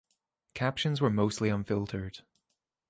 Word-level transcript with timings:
Captions 0.55 0.99
were 0.99 1.11
mostly 1.11 1.49
unfiltered. 1.49 2.21